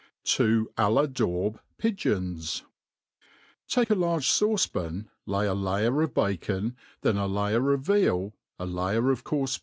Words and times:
To 0.23 0.71
^ 0.77 0.79
h 0.79 1.13
daub 1.15 1.59
Pigeons^ 1.79 2.63
TAKE 3.67 3.91
9 3.91 3.99
large 3.99 4.25
fauce 4.29 4.65
pan, 4.73 5.11
lay 5.27 5.45
a 5.45 5.53
layer 5.53 6.01
of 6.01 6.15
bacon, 6.15 6.75
then 7.01 7.17
a 7.17 7.27
Jaycr 7.29 7.75
of 7.75 7.81
veal, 7.81 8.33
a 8.57 8.65
layer 8.65 9.11
of 9.11 9.23
coarfe 9.23 9.57
b? 9.57 9.59